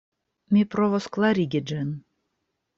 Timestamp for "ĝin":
1.73-1.95